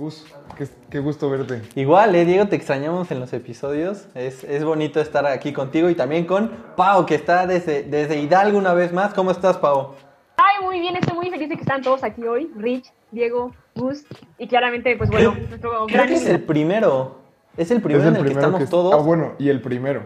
[0.00, 0.24] Gus,
[0.56, 1.60] qué, qué gusto verte.
[1.74, 4.06] Igual, eh, Diego, te extrañamos en los episodios.
[4.14, 8.56] Es, es bonito estar aquí contigo y también con Pau, que está desde, desde Hidalgo
[8.56, 9.12] una vez más.
[9.12, 9.90] ¿Cómo estás, Pau?
[10.38, 12.50] Ay, muy bien, estoy muy feliz de que están todos aquí hoy.
[12.56, 14.06] Rich, Diego, Gus
[14.38, 16.08] y claramente, pues bueno, nuestro Creo gran...
[16.08, 17.18] que es el primero.
[17.58, 18.94] Es el primero Es en el que estamos es- todos.
[18.94, 20.04] Ah, bueno, y el primero.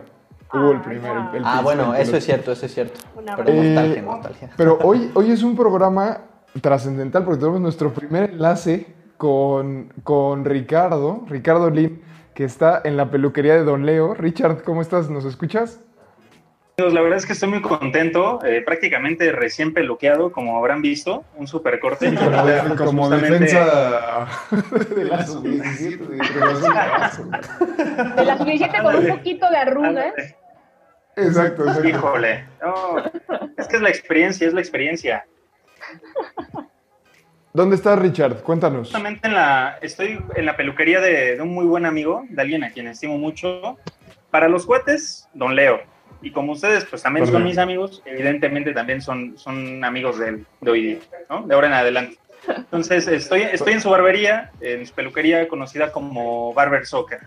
[0.52, 1.14] Hubo el primero.
[1.22, 1.30] wow.
[1.30, 2.98] el- el Ah, bueno, eso es cierto, eso es cierto.
[3.16, 3.62] Una Pero broma.
[3.64, 4.50] nostalgia, Eh, nostalgia.
[4.56, 6.18] Pero hoy, hoy es un programa
[6.60, 8.86] trascendental porque tenemos nuestro primer enlace
[9.16, 12.02] con, con Ricardo, Ricardo Lin,
[12.34, 14.14] que está en la peluquería de Don Leo.
[14.14, 15.08] Richard, ¿cómo estás?
[15.10, 15.80] ¿Nos escuchas?
[16.76, 21.22] Amigos, La verdad es que estoy muy contento, eh, prácticamente recién peluqueado, como habrán visto,
[21.36, 22.12] un super corte.
[22.12, 24.26] Como, Pues como justamente- defensa
[24.96, 25.98] de la sub-17
[28.16, 30.14] de la sub-17 con un poquito de arrugas.
[31.16, 31.88] Exacto, exacto.
[31.88, 32.96] Híjole, no,
[33.56, 35.24] es que es la experiencia, es la experiencia.
[37.56, 38.42] ¿Dónde estás, Richard?
[38.42, 38.88] Cuéntanos.
[38.88, 42.64] Justamente en la, estoy en la peluquería de, de un muy buen amigo, de alguien
[42.64, 43.78] a quien estimo mucho.
[44.32, 45.78] Para los cohetes, don Leo.
[46.20, 47.48] Y como ustedes, pues también Don son Leo.
[47.50, 50.98] mis amigos, evidentemente también son, son amigos de, él, de hoy día,
[51.30, 51.46] ¿no?
[51.46, 52.18] De ahora en adelante.
[52.48, 57.20] Entonces, estoy, estoy en su barbería, en su peluquería conocida como Barber Soccer.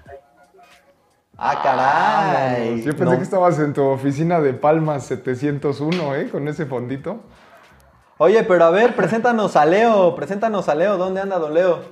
[1.38, 2.82] Ah, caray.
[2.84, 3.16] Yo pensé No.
[3.18, 6.28] que estabas en tu oficina de Palmas 701, ¿eh?
[6.30, 7.22] Con ese fondito.
[8.20, 10.98] Oye, pero a ver, preséntanos a Leo, preséntanos a Leo.
[10.98, 11.84] ¿Dónde anda don Leo?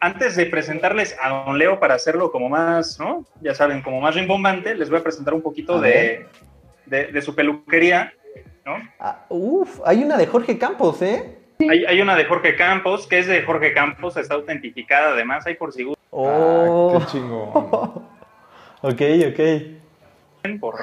[0.00, 3.24] Antes de presentarles a don Leo para hacerlo como más, ¿no?
[3.42, 6.26] Ya saben, como más rimbombante, les voy a presentar un poquito de,
[6.86, 8.12] de, de su peluquería,
[8.64, 8.76] ¿no?
[8.98, 11.38] Ah, uf, hay una de Jorge Campos, ¿eh?
[11.58, 15.54] Hay, hay una de Jorge Campos, que es de Jorge Campos, está autentificada además, hay
[15.54, 17.50] por si Oh, Ah, qué chingón.
[18.82, 20.60] ok, ok.
[20.60, 20.76] por,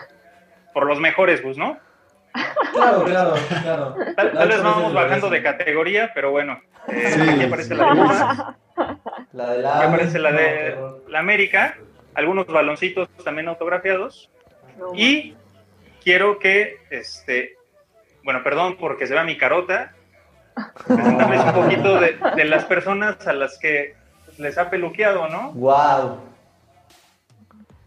[0.74, 1.78] por los mejores, pues, ¿no?
[2.74, 3.96] Claro, claro, claro.
[4.16, 8.02] Tal, tal vez vamos bajando de categoría, pero bueno, eh, Sí, aquí aparece la de
[9.34, 9.88] La de aquí la.
[9.88, 10.78] aparece la de
[11.08, 11.78] la América,
[12.16, 14.32] algunos baloncitos también autografiados,
[14.78, 15.36] No, y
[16.04, 17.56] quiero que, este,
[18.24, 19.94] bueno, perdón porque se vea mi carota,
[20.88, 23.96] presentarles un poquito de, de las personas a las que
[24.38, 25.52] les ha peluqueado, ¿no?
[25.54, 26.18] Guau.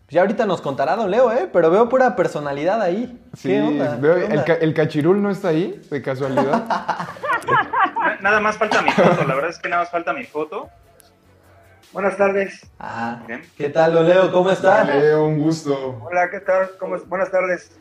[0.09, 1.49] Ya ahorita nos contará don Leo, ¿eh?
[1.53, 3.21] Pero veo pura personalidad ahí.
[3.37, 3.97] Sí, ¿Qué onda?
[4.01, 4.45] veo- ¿Qué el, onda?
[4.45, 6.65] ca- el cachirul no está ahí, de casualidad.
[6.69, 10.69] Na- Nada más falta mi foto, la verdad es que nada más falta mi foto.
[11.93, 12.61] Buenas tardes.
[12.79, 13.21] Ah.
[13.57, 14.31] ¿qué tal, don Leo?
[14.33, 14.87] ¿Cómo estás?
[14.87, 16.01] Leo, un gusto.
[16.05, 16.71] Hola, ¿qué tal?
[16.79, 17.09] ¿Cómo es?
[17.09, 17.77] Buenas tardes.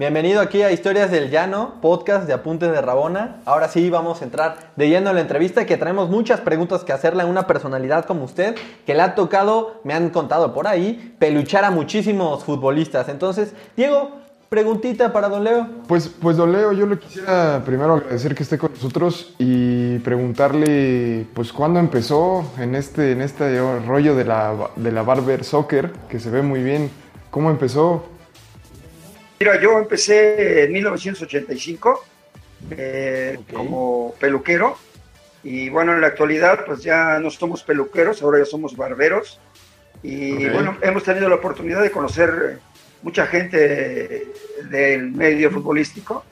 [0.00, 3.40] Bienvenido aquí a Historias del Llano, podcast de Apuntes de Rabona.
[3.44, 6.92] Ahora sí vamos a entrar de lleno en la entrevista que traemos muchas preguntas que
[6.92, 8.54] hacerle a una personalidad como usted
[8.86, 13.08] que le ha tocado, me han contado por ahí, peluchar a muchísimos futbolistas.
[13.08, 14.12] Entonces, Diego,
[14.48, 15.66] preguntita para don Leo.
[15.88, 21.26] Pues, pues don Leo, yo le quisiera primero agradecer que esté con nosotros y preguntarle,
[21.34, 26.20] pues, cuándo empezó en este, en este rollo de la, de la Barber Soccer, que
[26.20, 26.88] se ve muy bien.
[27.32, 28.04] ¿Cómo empezó?
[29.40, 32.04] Mira, yo empecé en 1985
[32.70, 33.52] eh, Ok.
[33.52, 34.76] como peluquero
[35.44, 39.40] y bueno, en la actualidad pues ya no somos peluqueros, ahora ya somos barberos
[40.02, 42.58] y bueno, hemos tenido la oportunidad de conocer
[43.02, 44.26] mucha gente
[44.70, 46.24] del medio futbolístico,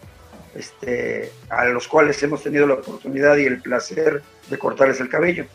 [0.54, 5.46] este, a los cuales hemos tenido la oportunidad y el placer de cortarles el cabello.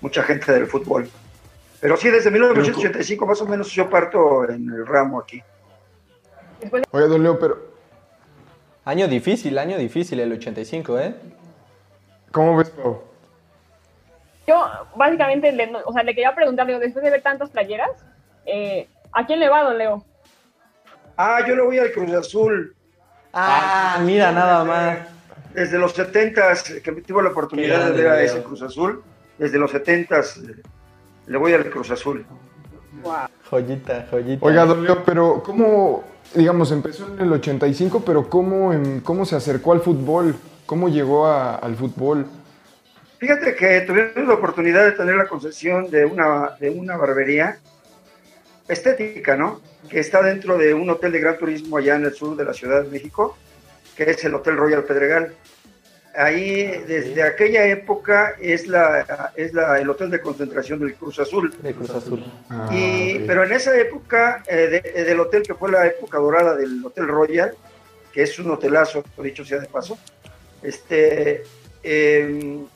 [0.00, 1.08] Mucha gente del fútbol.
[1.80, 5.42] Pero sí, desde 1985 más o menos yo parto en el ramo aquí.
[6.90, 7.68] Oye, don Leo, pero
[8.88, 11.14] Año difícil, año difícil el 85, ¿eh?
[12.32, 13.02] ¿cómo ves, Pau?
[14.46, 17.90] Yo, básicamente, le, o sea, le quería preguntar, digo, después de ver tantas playeras,
[18.46, 20.06] eh, ¿a quién le va, don Leo?
[21.18, 22.74] Ah, yo le voy al Cruz Azul.
[23.34, 25.00] Ah, mira nada más.
[25.52, 29.04] Desde los 70 que tuve la oportunidad de ver a ese Cruz Azul,
[29.36, 30.22] desde los 70
[31.26, 32.24] le voy al Cruz Azul.
[33.50, 34.46] Joyita, joyita.
[34.46, 39.36] Oiga, don Leo, pero ¿cómo, digamos, empezó en el 85, pero cómo, em, cómo se
[39.36, 40.36] acercó al fútbol?
[40.66, 42.26] ¿Cómo llegó al fútbol?
[43.18, 47.58] Fíjate que tuvimos la oportunidad de tener la concesión de una, de una barbería
[48.68, 49.60] estética, ¿no?
[49.88, 52.52] Que está dentro de un hotel de gran turismo allá en el sur de la
[52.52, 53.36] Ciudad de México,
[53.96, 55.34] que es el Hotel Royal Pedregal.
[56.18, 61.54] Ahí desde aquella época es la es la, el hotel de concentración del Cruz Azul.
[61.62, 62.24] De Cruz Azul.
[62.50, 63.20] Ah, y.
[63.26, 67.06] Pero en esa época eh, de- del hotel que fue la época dorada del Hotel
[67.08, 67.54] Royal,
[68.12, 69.98] que es un hotelazo, dicho sea de paso,
[70.62, 71.44] este,
[71.82, 72.66] em,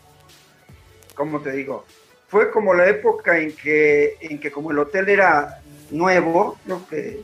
[1.14, 1.84] ¿cómo te digo?
[2.28, 5.60] Fue como la época en que, en que como el hotel era
[5.90, 7.20] nuevo, creo que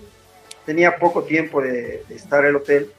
[0.67, 2.91] tenía poco tiempo de, de estar el hotel,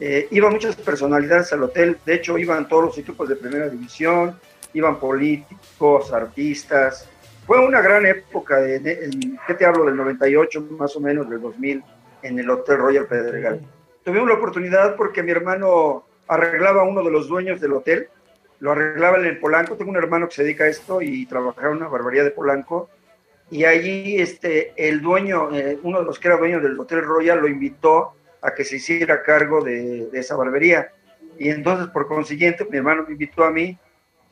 [0.00, 4.38] eh, iban muchas personalidades al hotel, de hecho iban todos los equipos de primera división,
[4.74, 7.08] iban políticos, artistas,
[7.46, 9.84] fue una gran época, de, de- en- ¿qué te hablo?
[9.84, 11.82] Del 98 más o menos, del 2000,
[12.22, 13.60] en el Hotel Royal Pedregal.
[14.04, 18.08] Tuvimos la oportunidad porque mi hermano arreglaba a uno de los dueños del hotel,
[18.60, 21.68] lo arreglaba en el Polanco, tengo un hermano que se dedica a esto y trabajaba
[21.70, 22.88] en una barbería de Polanco,
[23.50, 27.38] y allí este, el dueño, eh, uno de los que era dueño del Hotel Royal,
[27.40, 30.90] lo invitó a que se hiciera cargo de, esa barbería.
[31.38, 33.78] Y entonces, por consiguiente, mi hermano me invitó a mí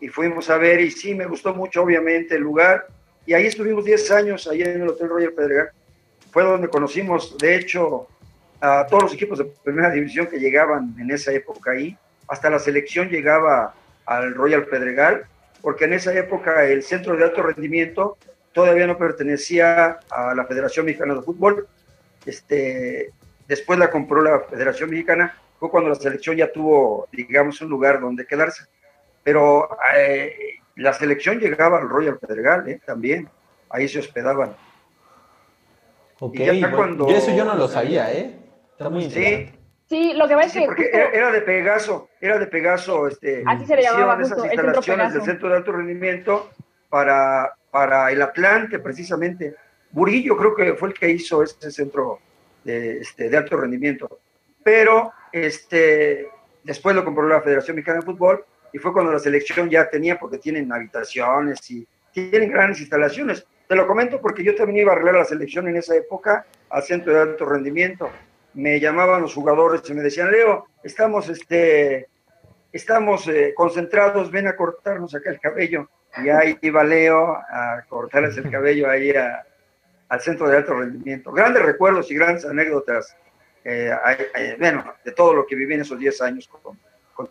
[0.00, 2.86] y fuimos a ver, y sí, me gustó mucho, obviamente, el lugar.
[3.26, 5.70] Y ahí estuvimos 10 años, ahí en el Hotel Royal Pedregal.
[6.30, 8.08] Fue donde conocimos, de hecho,
[8.60, 11.96] a todos los equipos de primera división que llegaban en esa época ahí.
[12.28, 13.74] Hasta la selección llegaba
[14.06, 15.26] al Royal Pedregal,
[15.60, 18.16] porque en esa época el centro de alto rendimiento
[18.52, 21.66] todavía no pertenecía a la Federación Mexicana de Fútbol.
[22.24, 23.12] Este,
[23.49, 28.00] después la compró la Federación Mexicana, fue cuando la selección ya tuvo, digamos, un lugar
[28.00, 28.64] donde quedarse.
[29.23, 30.35] Pero eh,
[30.76, 32.81] la selección llegaba al Royal Pedregal ¿eh?
[32.85, 33.29] también,
[33.70, 34.55] ahí se hospedaban.
[36.20, 38.38] Ok, Y ya bueno, cuando- yo eso yo no lo sabía, ¿eh?
[38.73, 39.58] Está muy Sí, interesante.
[39.87, 43.43] Sí, lo que es sí, que porque justo- era, de Pegaso, era de Pegaso, este,
[43.46, 46.50] Así se le llamaba esas justo, el centro instalaciones del centro de alto rendimiento
[46.88, 49.55] para, para el Atlante, precisamente.
[49.91, 52.19] Burillo creo que fue el que hizo ese centro
[52.64, 54.19] de, este, de alto rendimiento.
[54.62, 56.28] Pero este,
[56.62, 60.19] después lo compró la Federación Mexicana de Fútbol y fue cuando la selección ya tenía,
[60.19, 63.46] porque tienen habitaciones y tienen grandes instalaciones.
[63.69, 66.82] Te lo comento porque yo también iba a arreglar la selección en esa época al
[66.82, 68.11] centro de alto rendimiento.
[68.55, 72.08] Me llamaban los jugadores y me decían, Leo, estamos, este,
[72.72, 75.88] estamos eh, concentrados, ven a cortarnos acá el cabello.
[76.22, 79.44] Y ahí iba Leo a cortarles el cabello ahí a-
[80.08, 81.32] al centro de alto rendimiento.
[81.32, 83.16] Grandes recuerdos y grandes anécdotas,
[83.64, 83.90] eh,
[84.58, 86.78] bueno, de todo lo que viví en esos 10 años con,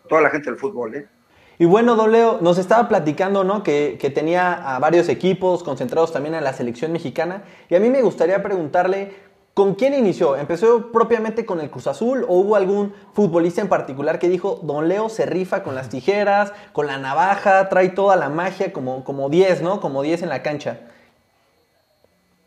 [0.08, 0.94] toda la gente del fútbol.
[0.94, 1.06] ¿eh?
[1.58, 3.62] Y bueno, Don Leo, nos estaba platicando, ¿no?
[3.62, 7.44] Que, que tenía a varios equipos concentrados también en la selección mexicana.
[7.68, 9.14] Y a mí me gustaría preguntarle,
[9.52, 10.36] ¿con quién inició?
[10.36, 14.88] ¿Empezó propiamente con el Cruz Azul o hubo algún futbolista en particular que dijo, Don
[14.88, 19.28] Leo se rifa con las tijeras, con la navaja, trae toda la magia como, como
[19.28, 19.80] 10, ¿no?
[19.80, 20.80] Como 10 en la cancha.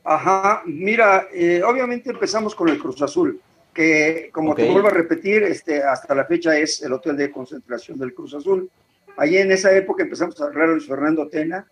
[0.09, 3.41] Ajá, mira, eh, obviamente empezamos con el Cruz Azul,
[3.73, 7.99] que como te vuelvo a repetir, este, hasta la fecha es el hotel de concentración
[7.99, 8.69] del Cruz Azul.
[9.17, 11.67] Allí en esa época empezamos a hablar a Luis Fernando Tena,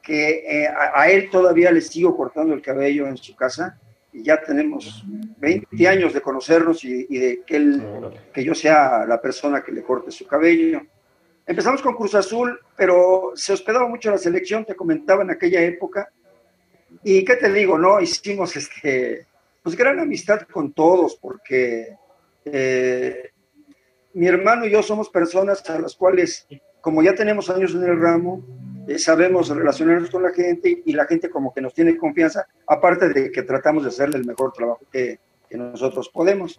[0.00, 3.80] que eh, a, a él todavía le sigo cortando el cabello en su casa,
[4.12, 5.04] y ya tenemos
[5.38, 7.82] 20 años de conocernos y, y de que, él,
[8.32, 10.82] que yo sea la persona que le corte su cabello.
[11.44, 16.12] Empezamos con Cruz Azul, pero se hospedaba mucho la selección, te comentaba en aquella época,
[17.04, 18.00] y qué te digo, ¿no?
[18.00, 19.26] Hicimos este,
[19.62, 21.96] pues gran amistad con todos, porque
[22.44, 23.30] eh,
[24.14, 26.46] mi hermano y yo somos personas a las cuales,
[26.80, 28.44] como ya tenemos años en el ramo,
[28.86, 33.08] eh, sabemos relacionarnos con la gente y la gente como que nos tiene confianza, aparte
[33.08, 36.58] de que tratamos de hacerle el mejor trabajo que, que nosotros podemos.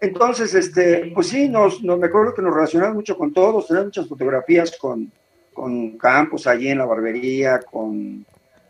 [0.00, 3.86] Entonces, este, pues sí, nos, nos, me acuerdo que nos relacionamos mucho con todos, tenemos
[3.86, 5.10] muchas fotografías con,
[5.52, 8.24] con Campos allí en la barbería, con,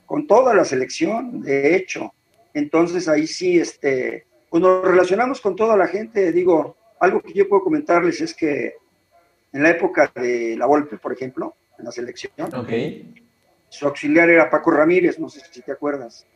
[0.09, 2.15] con toda la selección, de hecho.
[2.55, 6.33] Entonces ahí sí, este, pues nos relacionamos con toda la gente.
[6.33, 8.73] Digo, algo que yo puedo comentarles es que
[9.53, 12.71] en la época de la Volpe, por ejemplo, en la selección, Ok.
[13.69, 16.27] su auxiliar era Paco Ramírez, no sé si te acuerdas.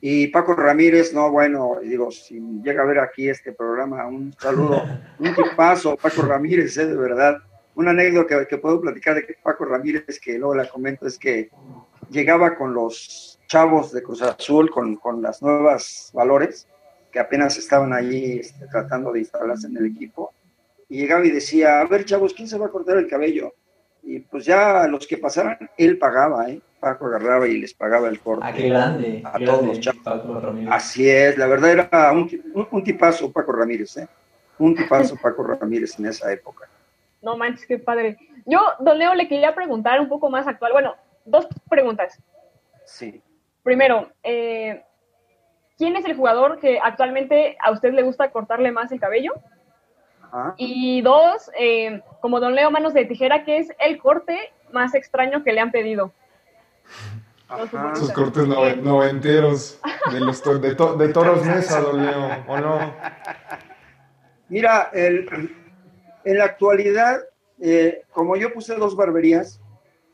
[0.00, 4.82] Y Paco Ramírez, no, bueno, digo, si llega a ver aquí este programa, un saludo,
[5.20, 7.36] un tipazo, Paco Ramírez, eh, de verdad.
[7.76, 11.50] Una anécdota que, que puedo platicar de Paco Ramírez, que luego la comento, es que
[12.10, 16.68] llegaba con los chavos de Cruz Azul, con, con las nuevas valores,
[17.10, 20.32] que apenas estaban allí este, tratando de instalarse en el equipo,
[20.88, 23.54] y llegaba y decía, a ver chavos, ¿quién se va a cortar el cabello?
[24.02, 26.60] Y pues ya los que pasaran, él pagaba, ¿eh?
[26.80, 28.44] Paco agarraba y les pagaba el corte.
[28.46, 29.22] Ah, qué grande.
[29.24, 30.02] A qué todos grande, los chavos.
[30.02, 30.72] Paco Ramírez.
[30.72, 34.08] Así es, la verdad era un, un, un tipazo Paco Ramírez, ¿eh?
[34.58, 36.68] Un tipazo Paco Ramírez en esa época.
[37.22, 38.16] No manches, qué padre.
[38.46, 40.72] Yo, don Leo, le quería preguntar un poco más actual.
[40.72, 42.18] Bueno, dos preguntas.
[42.84, 43.22] Sí.
[43.62, 44.82] Primero, eh,
[45.76, 49.34] ¿quién es el jugador que actualmente a usted le gusta cortarle más el cabello?
[50.22, 50.54] Ajá.
[50.56, 54.38] Y dos, eh, como Don Leo Manos de Tijera, que es el corte
[54.72, 56.12] más extraño que le han pedido.
[57.48, 57.92] Ajá.
[58.14, 59.80] cortes nove- noventeros
[60.12, 62.94] de, los to- de, to- de toros mesa, don Leo, ¿o no?
[64.48, 65.56] Mira, el-
[66.24, 67.20] en la actualidad,
[67.60, 69.60] eh, como yo puse dos barberías,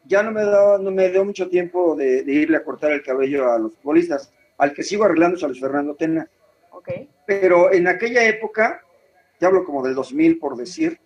[0.06, 3.02] ya no me, da, no me dio mucho tiempo de, de irle a cortar el
[3.02, 4.32] cabello a los futbolistas.
[4.58, 6.28] Al que sigo arreglando es a Luis Fernando Tena.
[6.70, 6.88] Ok.
[7.26, 8.82] Pero en aquella época,
[9.38, 10.98] te hablo como del 2000 por decir,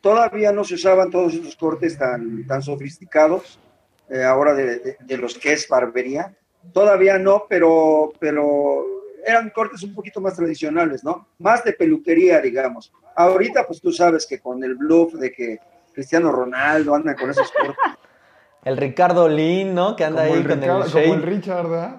[0.00, 3.58] todavía no se usaban todos esos cortes tan, tan sofisticados,
[4.08, 6.34] eh, ahora de, de- de los que es barbería.
[6.72, 8.84] Todavía no, pero, pero
[9.24, 11.28] eran cortes un poquito más tradicionales, ¿no?
[11.38, 12.92] Más de peluquería, digamos.
[13.14, 15.58] Ahorita, pues tú sabes que con el bluff de que
[15.92, 17.76] Cristiano Ronaldo anda con esos cortes.
[18.66, 19.94] El Ricardo Lin, ¿no?
[19.96, 21.22] Que anda Como ahí el, con Ricardo- el como el.
[21.22, 21.96] Richard, ¿verdad?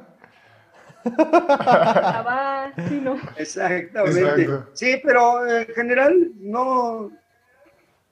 [1.59, 3.15] Ah, sí, no.
[3.37, 4.21] Exactamente.
[4.43, 4.69] Exacto.
[4.73, 7.09] Sí, pero en general no,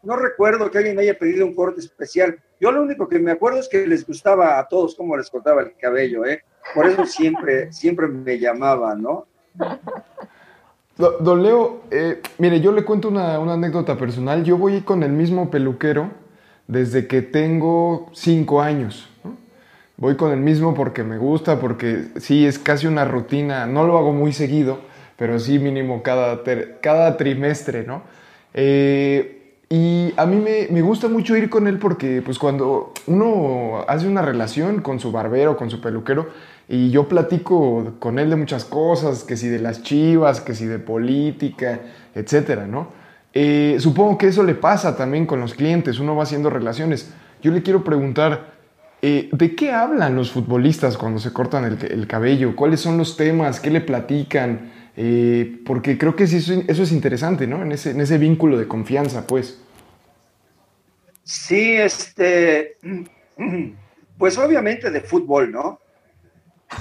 [0.04, 2.38] no recuerdo que alguien me haya pedido un corte especial.
[2.60, 5.62] Yo lo único que me acuerdo es que les gustaba a todos cómo les cortaba
[5.62, 6.42] el cabello, ¿eh?
[6.74, 9.28] Por eso siempre, siempre me llamaban, ¿no?
[10.98, 14.44] Do- Don Leo, eh, mire, yo le cuento una, una anécdota personal.
[14.46, 16.10] Yo voy con el mismo peluquero
[16.68, 19.10] desde que tengo cinco años.
[19.98, 23.66] Voy con el mismo porque me gusta, porque sí, es casi una rutina.
[23.66, 24.80] No lo hago muy seguido,
[25.16, 26.42] pero sí mínimo cada,
[26.82, 28.02] cada trimestre, ¿no?
[28.54, 33.84] Eh, y a mí me, me gusta mucho ir con él porque pues cuando uno
[33.88, 36.28] hace una relación con su barbero, con su peluquero,
[36.68, 40.66] y yo platico con él de muchas cosas, que si de las chivas, que si
[40.66, 41.80] de política,
[42.14, 42.90] etcétera, ¿no?
[43.38, 47.12] Eh, supongo que eso le pasa también con los clientes, uno va haciendo relaciones.
[47.42, 48.54] Yo le quiero preguntar,
[49.02, 52.56] eh, ¿de qué hablan los futbolistas cuando se cortan el, el cabello?
[52.56, 53.60] ¿Cuáles son los temas?
[53.60, 54.72] ¿Qué le platican?
[54.96, 57.62] Eh, porque creo que sí, eso, es interesante, ¿no?
[57.62, 59.60] En ese, en ese vínculo de confianza, pues.
[61.24, 62.78] Sí, este,
[64.18, 65.80] pues obviamente de fútbol, ¿no?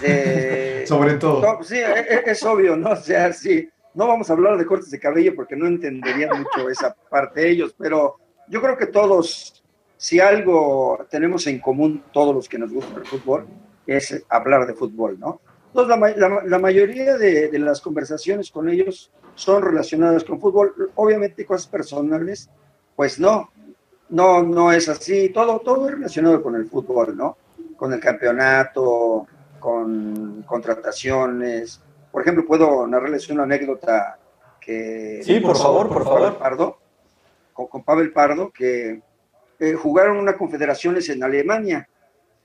[0.00, 1.62] De- Sobre todo.
[1.64, 2.90] Sí, e- e- es, obvio, ¿no?
[2.90, 6.68] O sea, sí, no vamos a hablar de cortes de cabello porque no entenderían mucho
[6.68, 8.16] esa parte ellos, pero
[8.48, 9.62] yo creo que todos,
[9.96, 13.46] si algo tenemos en común, todos los que nos gusta el fútbol,
[13.86, 15.40] es hablar de fútbol, ¿no?
[15.68, 20.40] Entonces, la, ma- la- la mayoría de, de las conversaciones con ellos son relacionadas con
[20.40, 20.72] fútbol.
[20.94, 22.48] Obviamente cosas personales,
[22.94, 23.50] pues no,
[24.10, 25.30] no, no es así.
[25.30, 27.36] Todo, todo es relacionado con el fútbol, ¿no?
[27.76, 29.26] Con el campeonato,
[29.58, 31.80] con contrataciones.
[32.14, 34.20] Por ejemplo, puedo narrarles una anécdota
[34.60, 35.20] que...
[35.24, 36.38] Sí, por favor, por favor.
[36.38, 36.78] Pardo,
[37.52, 39.02] con, con Pavel Pardo, que
[39.58, 41.88] eh, jugaron una confederaciones en Alemania,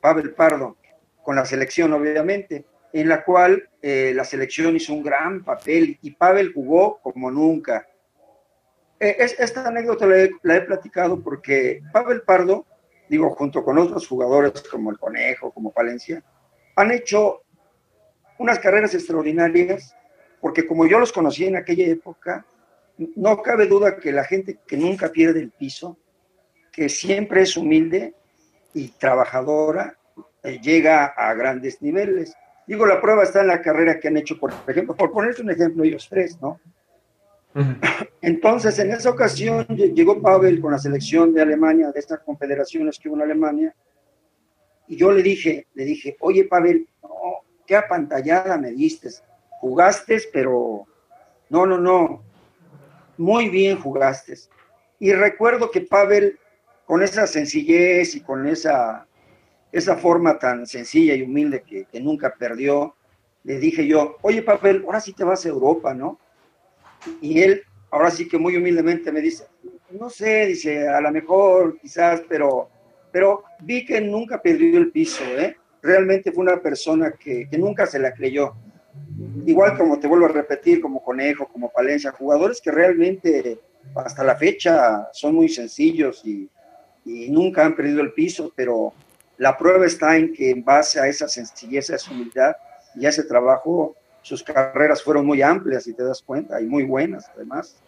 [0.02, 0.76] Pavel Pardo,
[1.22, 6.16] con la selección, obviamente, en la cual eh, la selección hizo un gran papel y
[6.16, 7.86] Pavel jugó como nunca.
[9.00, 12.66] Eh, es- esta anécdota la he, la he platicado porque Pavel Pardo,
[13.08, 16.24] digo, junto con otros jugadores como el Conejo, como Palencia,
[16.76, 17.44] han hecho
[18.40, 19.96] unas carreras extraordinarias,
[20.42, 22.46] porque como yo los conocí en aquella época,
[23.16, 25.98] no cabe duda que la gente que nunca pierde el piso,
[26.72, 28.14] que siempre es humilde
[28.74, 29.98] y trabajadora,
[30.44, 32.34] eh, llega a grandes niveles.
[32.66, 35.52] Digo, la prueba está en la carrera que han hecho, por ejemplo, por ponerte un
[35.52, 36.60] ejemplo, ellos tres, ¿no?
[38.22, 43.00] Entonces, en esa ocasión lle- llegó Pavel con la selección de Alemania, de estas confederaciones
[43.00, 43.76] que hubo en Alemania,
[44.88, 47.10] y yo le dije, le dije, oye Pavel, no,
[47.70, 49.10] qué apantallada me diste,
[49.62, 50.88] jugaste, pero
[51.52, 52.24] no, no, no,
[53.16, 54.34] muy bien jugaste.
[54.98, 56.40] Y recuerdo que Pavel,
[56.88, 59.06] con esa sencillez y con esa,
[59.72, 62.96] esa forma tan sencilla y humilde que, que nunca perdió,
[63.44, 66.20] le dije yo, oye Pavel, ahora sí te vas a Europa, ¿no?
[67.22, 67.62] Y él,
[67.92, 69.46] ahora sí que muy humildemente me dice,
[69.92, 72.68] no sé, dice, a lo mejor, quizás, pero,
[73.12, 75.56] pero vi que nunca perdió el piso, ¿eh?
[75.82, 78.54] Realmente fue una persona que, que nunca se la creyó.
[79.46, 83.60] Igual como te vuelvo a repetir, como Conejo, como Palencia, jugadores que realmente
[83.96, 86.50] hasta la fecha son muy sencillos y,
[87.06, 88.94] y nunca han perdido el piso, pero
[89.38, 92.56] la prueba está en que en base a esa sencillez, a esa humildad
[92.96, 96.84] y a ese trabajo, sus carreras fueron muy amplias, si te das cuenta, y muy
[96.84, 97.82] buenas además.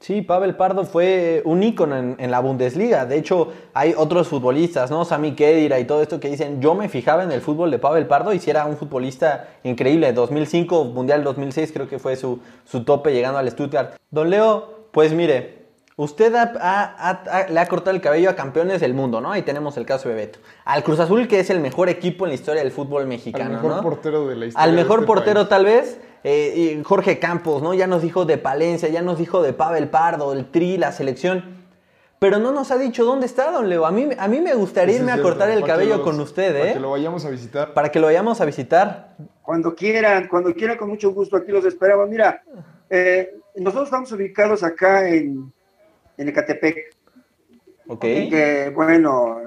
[0.00, 3.04] Sí, Pavel Pardo fue un ícono en, en la Bundesliga.
[3.04, 5.04] De hecho, hay otros futbolistas, ¿no?
[5.04, 8.06] Sami Khedira y todo esto que dicen, yo me fijaba en el fútbol de Pavel
[8.06, 10.12] Pardo y si era un futbolista increíble.
[10.12, 13.94] 2005, Mundial 2006 creo que fue su, su tope llegando al Stuttgart.
[14.10, 15.58] Don Leo, pues mire,
[16.00, 19.32] Usted ha- ha- ha- ha- le ha cortado el cabello a campeones del mundo, ¿no?
[19.32, 20.38] Ahí tenemos el caso de Beto.
[20.64, 23.50] Al Cruz Azul, que es el mejor equipo en la historia del fútbol mexicano, Al
[23.54, 23.82] mejor ¿no?
[23.82, 24.62] portero de la historia.
[24.64, 25.48] Al de mejor este portero país.
[25.48, 27.74] tal vez, eh, Jorge Campos, ¿no?
[27.74, 31.56] Ya nos dijo de Palencia, ya nos dijo de Pavel Pardo, el Tri, la selección.
[32.20, 33.86] Pero no nos ha dicho dónde está, don Leo.
[33.86, 36.52] A mí, a mí me gustaría irme a cortar el para cabello los- con usted,
[36.52, 36.72] Para ¿eh?
[36.74, 37.74] que lo vayamos a visitar.
[37.74, 39.14] Para que lo vayamos a visitar.
[39.42, 42.08] Cuando quieran, cuando quieran, con mucho gusto, aquí los esperamos.
[42.08, 42.42] Mira,
[42.90, 45.52] eh, nosotros estamos ubicados acá en,
[46.16, 46.96] en Ecatepec,
[47.86, 48.00] ¿Ok?
[48.00, 49.38] que bueno,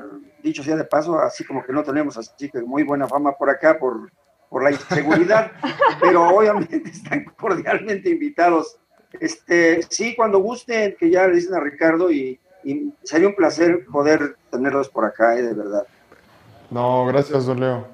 [0.42, 3.50] dicho sea de paso, así como que no tenemos así que muy buena fama por
[3.50, 4.10] acá por,
[4.52, 5.54] por la inseguridad,
[6.02, 8.78] pero obviamente están cordialmente invitados.
[9.20, 13.86] Este, sí, cuando gusten, que ya le dicen a Ricardo y, y sería un placer
[13.86, 15.88] poder tenerlos por acá, eh, de verdad.
[16.70, 17.88] No, gracias, don Leo.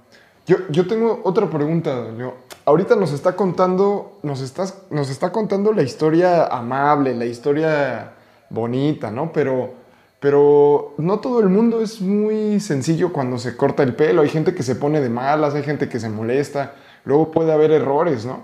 [0.48, 2.34] Yo, yo tengo otra pregunta, don Leo.
[2.66, 8.14] Ahorita nos está contando, nos estás, nos está contando la historia amable, la historia
[8.50, 9.32] bonita, ¿no?
[9.32, 9.74] Pero,
[10.20, 14.22] pero no todo el mundo es muy sencillo cuando se corta el pelo.
[14.24, 16.74] Hay gente que se pone de malas, hay gente que se molesta.
[17.06, 18.42] Luego puede haber errores, ¿no?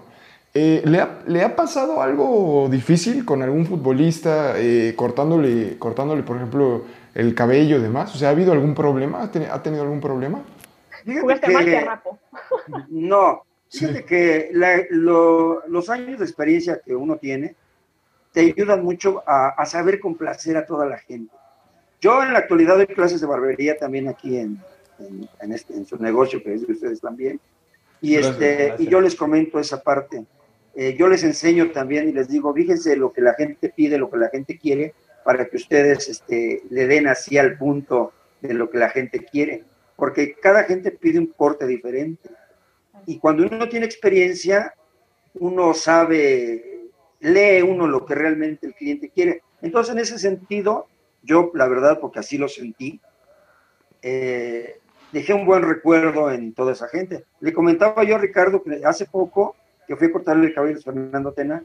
[0.54, 6.38] Eh, ¿le, ha, le ha pasado algo difícil con algún futbolista eh, cortándole, cortándole, por
[6.38, 6.84] ejemplo,
[7.16, 8.14] el cabello y demás?
[8.14, 9.24] O sea, ¿ha habido algún problema?
[9.24, 10.42] ¿Ha, teni- ha tenido algún problema?
[11.04, 12.20] Fíjate Jugaste que- mal que rapo.
[12.90, 17.56] No, fíjate que la- lo- los años de experiencia que uno tiene
[18.32, 21.34] te ayudan mucho a, a saber complacer a toda la gente.
[22.04, 24.58] Yo en la actualidad doy clases de barbería también aquí en,
[25.00, 27.40] en, en este- en su negocio, que es de ustedes también.
[28.02, 28.80] Y, Gracias, este, gracias.
[28.82, 30.26] y yo les comento esa parte.
[30.76, 34.10] Eh, yo les enseño también y les digo, fíjense lo que la gente pide, lo
[34.12, 34.94] que la gente quiere,
[35.24, 39.64] para que ustedes este, le den así al punto de lo que la gente quiere.
[39.96, 42.30] Porque cada gente pide un corte diferente.
[43.06, 44.74] Y cuando uno tiene experiencia,
[45.36, 46.90] uno sabe,
[47.22, 49.42] lee uno lo que realmente el cliente quiere.
[49.62, 50.88] Entonces, en ese sentido,
[51.24, 53.00] yo, la verdad, porque así lo sentí,
[54.02, 54.80] eh,
[55.12, 57.26] dejé un buen recuerdo en toda esa gente.
[57.40, 59.56] Le comentaba yo a Ricardo que hace poco,
[59.88, 61.64] que fui a cortarle el cabello a Fernando Tena,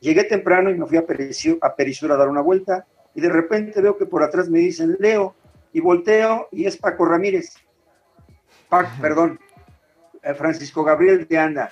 [0.00, 3.28] llegué temprano y me fui a Perisur, a Perisur a dar una vuelta, y de
[3.28, 5.34] repente veo que por atrás me dicen Leo,
[5.72, 7.54] y volteo, y es Paco Ramírez.
[8.68, 9.38] Pac, perdón,
[10.22, 11.70] eh, Francisco Gabriel de Anda.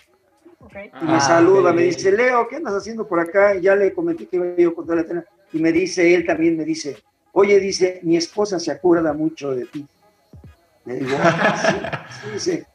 [1.00, 3.54] Y me Ah, saluda, me dice, Leo, ¿qué andas haciendo por acá?
[3.54, 5.24] Y ya le comenté que iba yo a contar la tela.
[5.52, 6.96] Y me dice, él también me dice,
[7.32, 9.86] oye, dice, mi esposa se acuerda mucho de ti.
[10.84, 12.66] Le digo, "Ah, sí, sí", dice,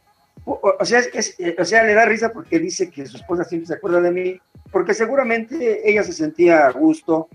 [0.45, 3.67] o, sea, es- eh, o sea, le da risa porque dice que su esposa siempre
[3.67, 4.39] se acuerda de mí,
[4.71, 7.29] porque seguramente ella se sentía a gusto,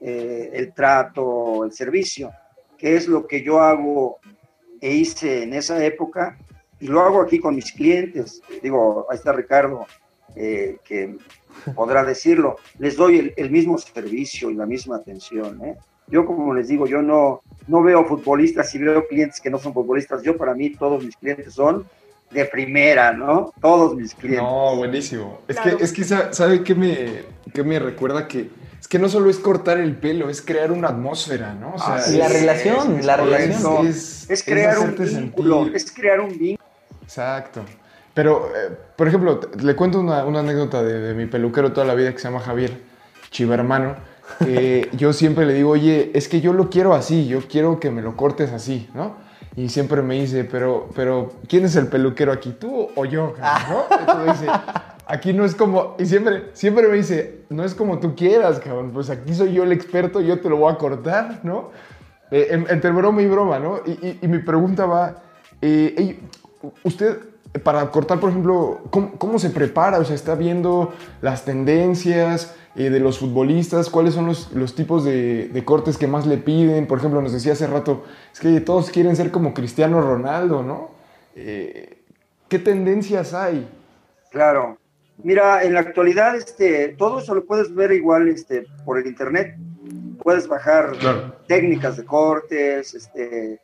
[0.00, 2.30] eh, el trato, el servicio,
[2.76, 4.18] que es lo que yo hago
[4.80, 6.38] e hice en esa época
[6.80, 8.40] y lo hago aquí con mis clientes.
[8.62, 9.86] Digo, ahí está Ricardo,
[10.36, 11.16] eh, que
[11.74, 12.56] podrá decirlo.
[12.78, 15.60] Les doy el, el mismo servicio y la misma atención.
[15.64, 15.76] ¿eh?
[16.08, 19.72] Yo, como les digo, yo no, no veo futbolistas y veo clientes que no son
[19.72, 20.22] futbolistas.
[20.22, 21.86] Yo, para mí, todos mis clientes son
[22.30, 23.52] de primera, ¿no?
[23.60, 24.42] Todos mis clientes.
[24.42, 25.40] No, buenísimo.
[25.48, 25.78] Es Claro.
[25.78, 28.26] que, es que sa- ¿sabe qué me, qué me recuerda?
[28.28, 28.48] Que
[28.80, 31.74] es que no solo es cortar el pelo, es crear una atmósfera, ¿no?
[31.74, 33.86] O sea, Ah, Y la relación, es la relación.
[33.86, 35.76] es, Es crear un vínculo, sentir.
[35.76, 36.68] es crear un vínculo.
[37.02, 37.62] Exacto.
[38.20, 41.94] Pero, eh, por ejemplo, le cuento una, una anécdota de, de mi peluquero toda la
[41.94, 42.70] vida que se llama Javier
[43.30, 43.94] Chivermano.
[44.44, 47.90] que yo siempre le digo, oye, es que yo lo quiero así, yo quiero que
[47.90, 49.14] me lo cortes así, ¿no?
[49.56, 53.32] Y siempre me dice, pero, pero, ¿quién es el peluquero aquí, tú o yo?
[53.32, 53.96] cabrón?", ¿no?
[54.00, 54.52] Entonces dice,
[55.06, 58.90] aquí no es como, y siempre, siempre me dice, no es como tú quieras, cabrón,
[58.92, 61.70] pues aquí soy yo el experto, yo te lo voy a cortar, ¿no?
[62.30, 63.78] Eh, en- entre broma y broma, ¿no?
[63.86, 65.22] Y, y- y mi pregunta va,
[65.62, 66.20] eh,
[66.84, 67.16] usted,
[67.64, 69.98] para cortar, por ejemplo, ¿cómo, cómo se prepara?
[69.98, 73.90] O sea, ¿está viendo las tendencias eh, de los futbolistas?
[73.90, 76.86] ¿Cuáles son los, los tipos de, de cortes que más le piden?
[76.86, 80.90] Por ejemplo, nos decía hace rato, es que todos quieren ser como Cristiano Ronaldo, ¿no?
[81.34, 81.98] Eh,
[82.48, 83.68] ¿Qué tendencias hay?
[84.30, 84.78] Claro.
[85.22, 89.56] Mira, en la actualidad, este, todo eso lo puedes ver igual este, por el internet.
[90.22, 91.34] Puedes bajar Claro.
[91.46, 93.60] técnicas de cortes, este,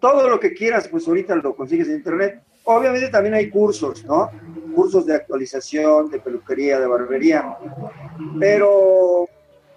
[0.00, 2.42] todo lo que quieras, pues ahorita lo consigues en internet.
[2.70, 4.30] Obviamente también hay cursos, ¿no?
[4.74, 7.56] Cursos de actualización, de peluquería, de barbería.
[8.38, 9.26] Pero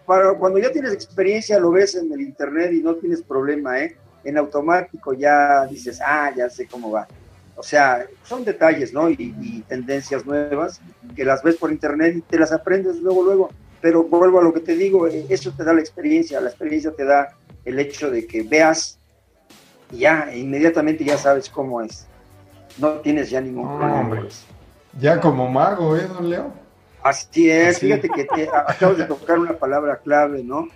[0.06, 3.95] para cuando ya tienes experiencia, lo ves en el internet y no tienes problema, ¿eh?
[4.25, 7.08] En automático ya dices, ah, ya sé cómo va.
[7.56, 9.10] O sea, son detalles, ¿no?
[9.10, 10.82] Y, y tendencias nuevas
[11.15, 13.49] que las ves por internet y te las aprendes luego, luego.
[13.80, 16.91] Pero vuelvo a lo que te digo, eh, eso te da la experiencia, la experiencia
[16.91, 18.99] te da el hecho de que veas
[19.93, 22.11] y ya, inmediatamente ya sabes cómo es.
[22.77, 23.99] No tienes ya ningún No, problema.
[23.99, 24.21] hombre.
[24.99, 26.51] Ya como mago, ¿eh, don Leo?
[27.03, 27.88] Así es, Así.
[27.88, 30.67] fíjate que te- acabas de tocar una palabra clave, ¿no?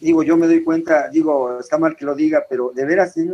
[0.00, 3.32] digo, yo me doy cuenta, digo, está mal que lo diga, pero de veras tiene,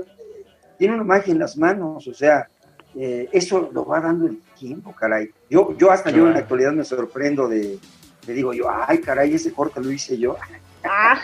[0.78, 2.48] tiene una magia en las manos, o sea,
[2.94, 5.28] eh, eso lo va dando el tiempo, caray.
[5.50, 7.76] Yo, yo hasta yo en la actualidad me sorprendo de,
[8.24, 10.36] de digo yo, ay, caray, ese corte lo hice yo.
[10.84, 11.18] Ah,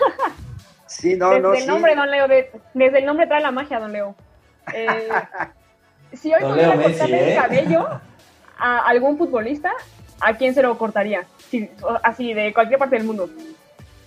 [0.87, 1.67] Sí, no, desde no, el sí.
[1.67, 4.17] nombre, don Leo, de- desde el nombre trae la magia, don Leo.
[4.75, 5.09] Eh,
[6.17, 7.31] si hoy Don pudiera Messi, cortarle ¿eh?
[7.37, 7.87] el cabello
[8.59, 9.71] a algún futbolista,
[10.21, 11.25] ¿a quién se lo cortaría?
[12.03, 13.29] Así, de cualquier parte del mundo.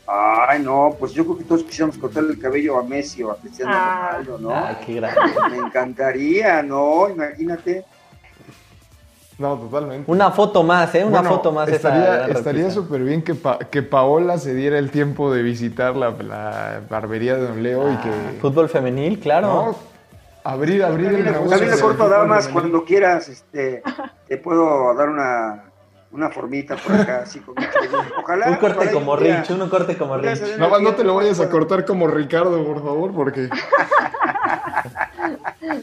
[0.06, 3.38] Ay, no, pues yo creo que todos quisiéramos cortarle el cabello a Messi o a
[3.38, 4.10] Cristiano Ah.
[4.18, 4.50] Ronaldo, ¿no?
[4.54, 5.20] Ah, qué grande.
[5.50, 7.10] Me encantaría, ¿no?
[7.10, 7.86] Imagínate.
[9.38, 10.12] No, totalmente.
[10.12, 11.04] Una foto más, ¿eh?
[11.04, 11.68] Una Bueno, foto más.
[11.70, 16.82] Estaría súper bien que, Pa- que Paola se diera el tiempo de visitar la, la
[16.90, 18.12] barbería de Don Leo y que.
[18.42, 19.48] Fútbol femenil, claro.
[19.48, 19.76] No,
[20.44, 23.82] abrir, abrir el También le- negocio también corto damas cuando quieras, este,
[24.28, 25.64] te puedo dar una,
[26.12, 27.62] una formita por acá, así gusto.
[28.22, 28.48] Ojalá.
[28.50, 30.58] un corte ojalá como Rich, un corte como Rich.
[30.58, 33.50] Nada más no te lo vayas a cortar como Ricardo, por favor, porque.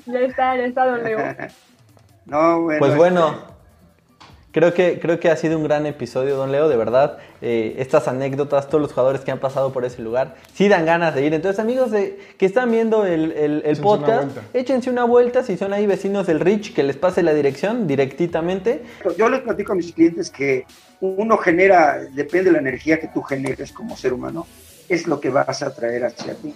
[0.06, 1.18] Ya está, ya está, don Leo.
[2.26, 2.78] No, bueno.
[2.78, 3.34] Pues este, bueno,
[4.52, 7.18] creo que, creo que ha sido un gran episodio, don Leo, de verdad.
[7.42, 11.14] Eh, estas anécdotas, todos los jugadores que han pasado por ese lugar, sí dan ganas
[11.14, 11.34] de ir.
[11.34, 15.42] Entonces, amigos de, que están viendo el, el- el una podcast, échense una vuelta.
[15.42, 18.82] Si son ahí vecinos del Rich, que les pase la dirección directamente.
[19.16, 20.66] Yo les platico a mis clientes que
[21.00, 24.46] uno genera, depende de la energía que tú generes como ser humano,
[24.88, 26.54] es lo que vas a traer hacia ti.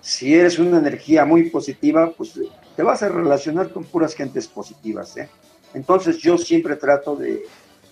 [0.00, 2.34] Si eres una energía muy positiva, pues
[2.76, 5.16] te vas a relacionar con puras gentes positivas.
[5.16, 5.28] ¿eh?
[5.74, 7.44] Entonces yo siempre trato de,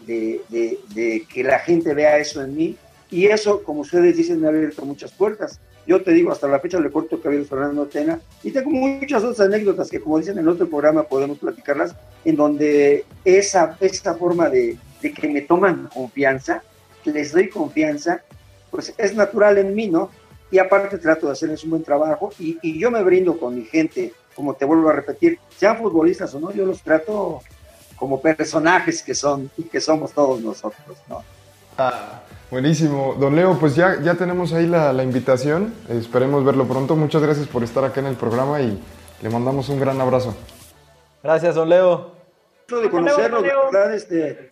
[0.07, 2.77] que la gente vea eso en mí
[3.11, 5.61] y eso, como ustedes dicen, me ha abierto muchas puertas.
[5.87, 8.71] Yo te digo, hasta la fecha le corto el cabello a Fernando Tena y tengo
[8.71, 14.15] muchas otras anécdotas que, como dicen en otro programa, podemos platicarlas, en donde esa, esa
[14.15, 16.63] forma de, de que me toman confianza,
[17.05, 18.23] les doy confianza,
[18.71, 20.11] pues es natural en mí, ¿no?
[20.53, 23.65] Y aparte trato de hacerles un buen trabajo y, y yo me brindo con mi
[23.65, 27.41] gente, como te vuelvo a repetir, sean futbolistas o no, yo los trato
[28.03, 31.23] como personajes que son y que somos todos nosotros, ¿no?
[31.79, 33.15] Ah, buenísimo.
[33.17, 35.73] Don Leo, pues ya, ya tenemos ahí la, la invitación.
[35.89, 36.97] Esperemos verlo pronto.
[36.97, 38.77] Muchas gracias por estar acá en el programa y
[39.23, 40.35] le mandamos un gran abrazo.
[41.23, 42.11] Gracias, don Leo.
[42.69, 43.71] Gusto de Hasta luego, conocerlos, de Leo.
[43.71, 44.51] verdad, este,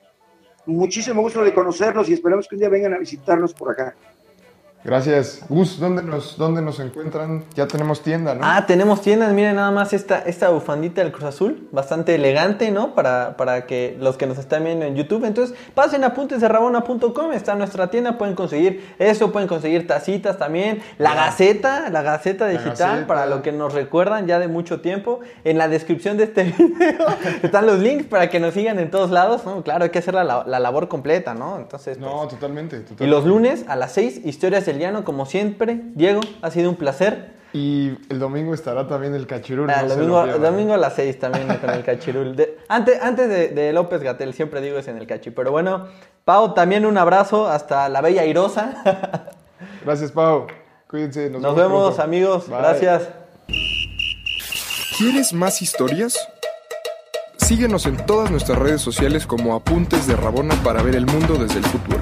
[0.67, 3.97] muchísimo gusto de conocerlos y esperamos que un día vengan a visitarnos por acá.
[4.83, 5.41] Gracias.
[5.49, 7.45] Gus, ¿dónde nos, dónde nos encuentran?
[7.55, 8.41] Ya tenemos tienda, ¿no?
[8.43, 12.95] Ah, tenemos tiendas, miren nada más esta, esta bufandita del Cruz Azul, bastante elegante, ¿no?
[12.95, 17.55] Para, para que los que nos están viendo en YouTube, entonces pasen a puntesderrabona.com, está
[17.57, 22.75] nuestra tienda, pueden conseguir eso, pueden conseguir tacitas también, la gaceta, la gaceta La digital,
[22.91, 23.07] Gaceta.
[23.07, 27.07] para lo que nos recuerdan ya de mucho tiempo, en la descripción de este video
[27.43, 29.63] están los links para que nos sigan en todos lados, ¿no?
[29.63, 31.59] Claro, hay que hacer la, la- la labor completa, ¿no?
[31.59, 33.05] Entonces, pues, No, totalmente, totalmente.
[33.05, 35.81] y los lunes a las 6, Historias del Llano, como siempre.
[35.95, 37.39] Diego, ha sido un placer.
[37.53, 39.69] Y el domingo estará también el cachirul.
[39.71, 42.37] Ah, no se lo domingo, domingo a las 6 también con el cachirul.
[42.37, 45.31] De- antes antes de, de López Gatel, siempre digo es en el cachi.
[45.31, 45.87] Pero bueno,
[46.25, 48.83] Pau, también un abrazo hasta la bella Airosa.
[49.85, 50.47] Gracias, Pau.
[50.89, 51.29] Cuídense.
[51.29, 52.49] Nos, Nos vemos, amigos.
[52.49, 52.59] Bye.
[52.59, 53.09] Gracias.
[54.99, 56.17] ¿Quieres más historias?
[57.37, 61.59] Síguenos en todas nuestras redes sociales como Apuntes de Rabona para ver el mundo desde
[61.59, 61.99] el futuro.